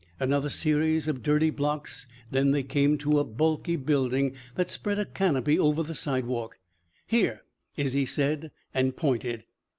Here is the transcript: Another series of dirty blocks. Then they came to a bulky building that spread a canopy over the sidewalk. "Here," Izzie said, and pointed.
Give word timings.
Another 0.19 0.49
series 0.49 1.07
of 1.07 1.21
dirty 1.21 1.51
blocks. 1.51 2.07
Then 2.31 2.49
they 2.49 2.63
came 2.63 2.97
to 2.97 3.19
a 3.19 3.23
bulky 3.23 3.75
building 3.75 4.33
that 4.55 4.71
spread 4.71 4.97
a 4.97 5.05
canopy 5.05 5.59
over 5.59 5.83
the 5.83 5.93
sidewalk. 5.93 6.57
"Here," 7.05 7.43
Izzie 7.77 8.07
said, 8.07 8.49
and 8.73 8.97
pointed. 8.97 9.43